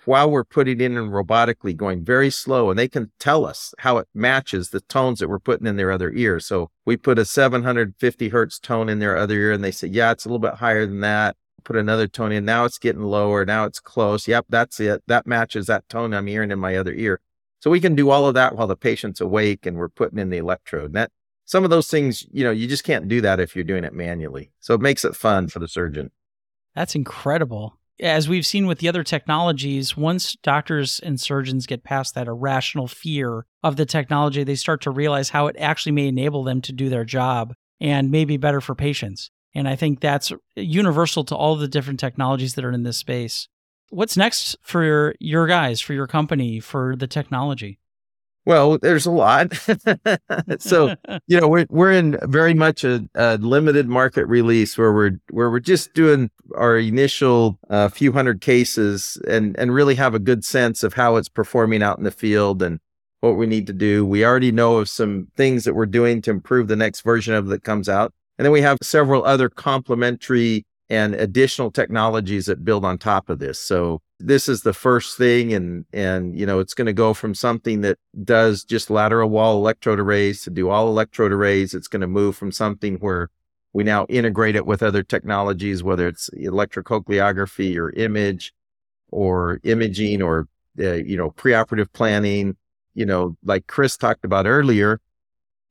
[0.06, 3.98] while we're putting in and robotically going very slow and they can tell us how
[3.98, 6.40] it matches the tones that we're putting in their other ear.
[6.40, 10.12] So we put a 750 hertz tone in their other ear and they say, yeah,
[10.12, 11.36] it's a little bit higher than that.
[11.64, 12.46] Put another tone in.
[12.46, 13.46] Now it's getting lower.
[13.46, 14.28] Now it's close.
[14.28, 15.04] Yep, that's it.
[15.08, 17.20] That matches that tone I'm hearing in my other ear.
[17.60, 20.30] So we can do all of that while the patient's awake and we're putting in
[20.30, 20.94] the electrode.
[20.94, 21.12] That
[21.46, 23.94] some of those things, you know, you just can't do that if you're doing it
[23.94, 24.52] manually.
[24.60, 26.12] So it makes it fun for the surgeon.
[26.74, 27.78] That's incredible.
[28.02, 32.88] As we've seen with the other technologies, once doctors and surgeons get past that irrational
[32.88, 36.74] fear of the technology, they start to realize how it actually may enable them to
[36.74, 39.30] do their job and may be better for patients.
[39.54, 43.48] And I think that's universal to all the different technologies that are in this space.
[43.90, 47.78] What's next for your, your guys, for your company, for the technology?
[48.46, 49.54] Well, there's a lot.
[50.60, 50.96] so,
[51.28, 55.52] you know, we're we're in very much a, a, limited market release where we're where
[55.52, 60.44] we're just doing our initial uh, few hundred cases and and really have a good
[60.44, 62.80] sense of how it's performing out in the field and
[63.20, 64.06] what we need to do.
[64.06, 67.46] We already know of some things that we're doing to improve the next version of
[67.48, 68.12] that comes out.
[68.40, 73.40] And then we have several other complementary and additional technologies that build on top of
[73.40, 73.58] this.
[73.58, 77.34] So this is the first thing and and you know it's going to go from
[77.34, 82.02] something that does just lateral wall electrode arrays to do all electrode arrays it's going
[82.02, 83.30] to move from something where
[83.74, 88.54] we now integrate it with other technologies whether it's electrocochleography or image
[89.12, 92.56] or imaging or uh, you know preoperative planning
[92.94, 95.02] you know like chris talked about earlier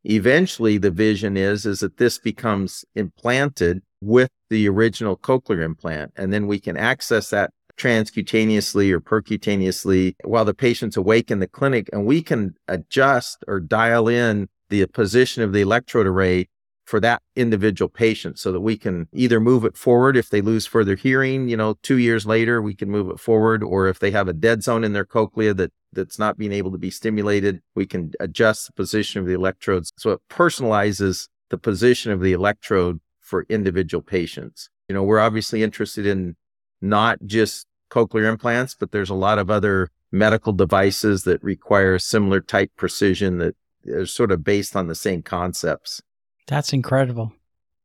[0.05, 6.33] eventually the vision is is that this becomes implanted with the original cochlear implant and
[6.33, 11.89] then we can access that transcutaneously or percutaneously while the patient's awake in the clinic.
[11.93, 16.49] And we can adjust or dial in the position of the electrode array
[16.85, 20.67] for that individual patient so that we can either move it forward if they lose
[20.67, 23.63] further hearing, you know, two years later, we can move it forward.
[23.63, 26.73] Or if they have a dead zone in their cochlea that that's not being able
[26.73, 29.93] to be stimulated, we can adjust the position of the electrodes.
[29.97, 34.69] So it personalizes the position of the electrode for individual patients.
[34.89, 36.37] You know, we're obviously interested in
[36.81, 42.41] not just cochlear implants, but there's a lot of other medical devices that require similar
[42.41, 43.55] type precision that
[43.89, 46.03] are sort of based on the same concepts.
[46.49, 47.33] That's incredible.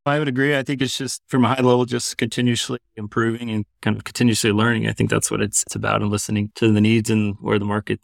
[0.04, 0.56] I would agree.
[0.56, 4.52] I think it's just from a high level, just continuously improving and kind of continuously
[4.52, 4.88] learning.
[4.88, 7.64] I think that's what it's, it's about and listening to the needs and where the
[7.64, 8.00] market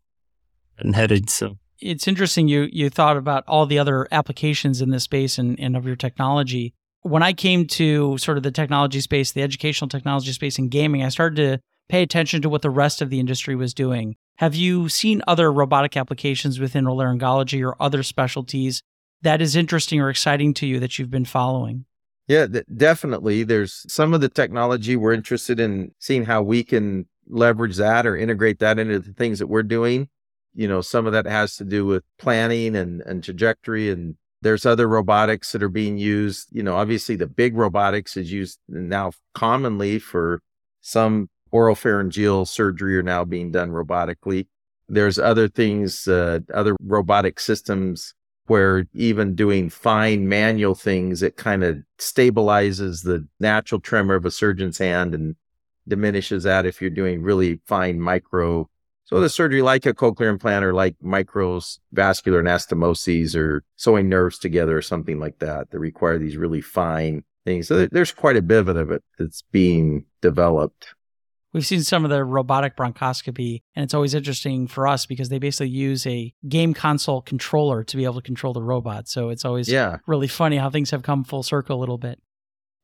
[0.79, 1.31] and headed.
[1.31, 5.59] So it's interesting you you thought about all the other applications in this space and,
[5.59, 6.75] and of your technology.
[7.03, 11.03] When I came to sort of the technology space, the educational technology space and gaming,
[11.03, 14.17] I started to pay attention to what the rest of the industry was doing.
[14.37, 18.83] Have you seen other robotic applications within otolaryngology or other specialties
[19.23, 21.85] that is interesting or exciting to you that you've been following?
[22.29, 23.43] Yeah, th- definitely.
[23.43, 28.17] There's some of the technology we're interested in seeing how we can leverage that or
[28.17, 30.09] integrate that into the things that we're doing.
[30.55, 33.91] You know, some of that has to do with planning and, and trajectory.
[33.91, 36.49] And there's other robotics that are being used.
[36.53, 40.43] You know, obviously the big robotics is used now commonly for
[40.81, 44.47] some oral pharyngeal surgery are now being done robotically.
[44.89, 48.15] There's other things, uh, other robotic systems
[48.47, 54.31] where even doing fine manual things, it kind of stabilizes the natural tremor of a
[54.31, 55.37] surgeon's hand and
[55.87, 58.69] diminishes that if you're doing really fine micro.
[59.05, 64.39] So the surgery like a cochlear implant or like micros vascular anastomoses or sewing nerves
[64.39, 67.69] together or something like that that require these really fine things.
[67.69, 70.95] So there's quite a bit of it that's being developed.
[71.53, 75.39] We've seen some of the robotic bronchoscopy, and it's always interesting for us because they
[75.39, 79.07] basically use a game console controller to be able to control the robot.
[79.07, 79.99] So it's always yeah.
[80.07, 82.19] really funny how things have come full circle a little bit.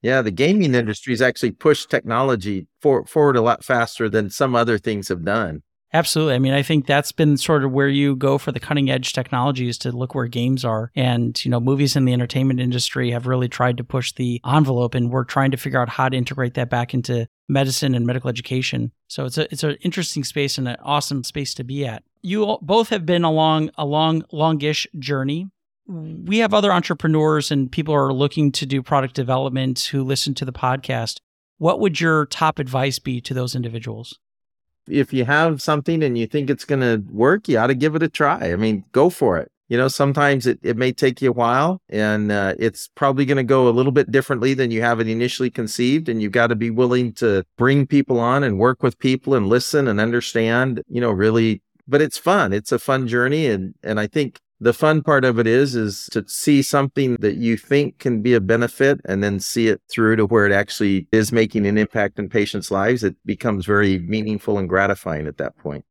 [0.03, 4.55] Yeah, the gaming industry has actually pushed technology for, forward a lot faster than some
[4.55, 5.63] other things have done.
[5.93, 6.35] Absolutely.
[6.35, 9.15] I mean, I think that's been sort of where you go for the cutting edge
[9.15, 10.91] technologies to look where games are.
[10.95, 14.95] And, you know, movies in the entertainment industry have really tried to push the envelope
[14.95, 18.29] and we're trying to figure out how to integrate that back into medicine and medical
[18.29, 18.93] education.
[19.09, 22.03] So it's a it's an interesting space and an awesome space to be at.
[22.21, 25.49] You both have been along a long longish journey.
[25.87, 30.45] We have other entrepreneurs and people are looking to do product development who listen to
[30.45, 31.17] the podcast.
[31.57, 34.19] What would your top advice be to those individuals?
[34.91, 37.95] If you have something and you think it's going to work, you ought to give
[37.95, 38.53] it a try.
[38.53, 41.81] I mean, go for it you know sometimes it, it may take you a while
[41.89, 45.09] and uh, it's probably going to go a little bit differently than you have it
[45.09, 48.99] initially conceived and you've got to be willing to bring people on and work with
[48.99, 53.47] people and listen and understand you know really but it's fun it's a fun journey
[53.47, 57.37] and and i think the fun part of it is is to see something that
[57.37, 61.07] you think can be a benefit and then see it through to where it actually
[61.13, 65.57] is making an impact in patients lives it becomes very meaningful and gratifying at that
[65.59, 65.85] point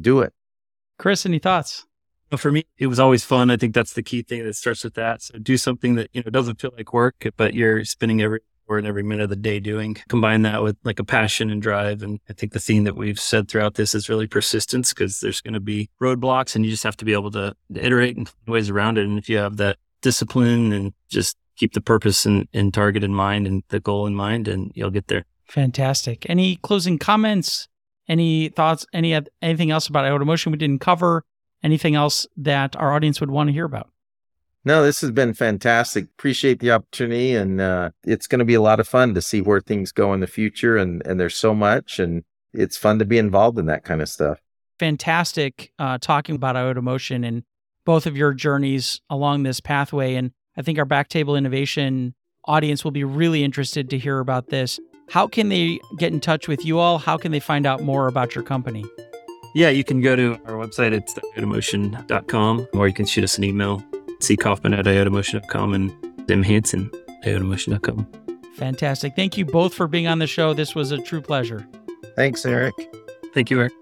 [0.00, 0.32] do it
[0.98, 1.86] chris any thoughts
[2.36, 3.50] for me, it was always fun.
[3.50, 5.22] I think that's the key thing that starts with that.
[5.22, 8.78] So do something that, you know, doesn't feel like work, but you're spending every hour
[8.78, 9.96] and every minute of the day doing.
[10.08, 12.02] Combine that with like a passion and drive.
[12.02, 15.40] And I think the theme that we've said throughout this is really persistence because there's
[15.40, 18.28] going to be roadblocks and you just have to be able to, to iterate and
[18.28, 19.04] find ways around it.
[19.04, 23.14] And if you have that discipline and just keep the purpose and, and target in
[23.14, 25.24] mind and the goal in mind, and you'll get there.
[25.46, 26.28] Fantastic.
[26.28, 27.68] Any closing comments?
[28.08, 28.86] Any thoughts?
[28.92, 31.24] Any anything else about iotaMotion we didn't cover?
[31.62, 33.90] anything else that our audience would want to hear about?
[34.68, 36.04] No, this has been fantastic.
[36.04, 39.40] Appreciate the opportunity, and uh, it's going to be a lot of fun to see
[39.40, 40.76] where things go in the future.
[40.76, 44.10] And and there's so much, and it's fun to be involved in that kind of
[44.10, 44.42] stuff.
[44.78, 47.44] fantastic uh, talking about iotaMotion and
[47.86, 50.16] both of your journeys along this pathway.
[50.16, 52.14] And I think our BackTable Innovation
[52.44, 54.78] audience will be really interested to hear about this.
[55.08, 56.98] How can they get in touch with you all?
[56.98, 58.84] How can they find out more about your company?
[59.54, 60.92] Yeah, you can go to our website.
[60.92, 63.82] It's iotamotion.com, or you can shoot us an email,
[64.20, 66.90] ckaufman at iotamotion.com and Tim Hansen,
[67.22, 68.06] at iotamotion.com.
[68.54, 69.14] Fantastic.
[69.14, 70.52] Thank you both for being on the show.
[70.52, 71.66] This was a true pleasure.
[72.16, 72.74] Thanks, Eric.
[73.32, 73.72] Thank you, Eric.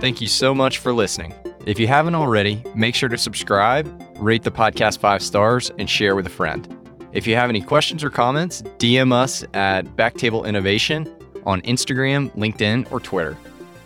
[0.00, 1.34] Thank you so much for listening.
[1.66, 6.16] If you haven't already, make sure to subscribe, rate the podcast five stars, and share
[6.16, 6.66] with a friend.
[7.12, 11.06] If you have any questions or comments, DM us at BackTable Innovation
[11.44, 13.36] on Instagram, LinkedIn, or Twitter.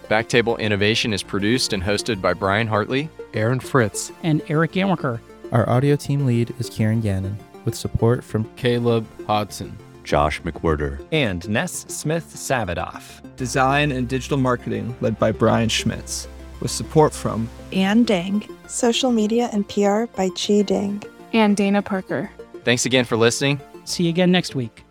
[0.09, 5.19] BackTable Innovation is produced and hosted by Brian Hartley, Aaron Fritz, And Eric Gantwerker.
[5.51, 11.49] Our audio team lead is Kieran Gannon, with support from Caleb Hodson, Josh McWhirter, and
[11.49, 13.23] Ness Smith Savadoff.
[13.37, 16.29] Design and Digital Marketing, led by Brian Schmitz,
[16.61, 18.47] with support from Ann Dang.
[18.67, 21.03] Social media and PR by Chi Dang.
[21.33, 22.31] And Dana Parker.
[22.63, 23.59] Thanks again for listening.
[23.85, 24.84] See you again next week.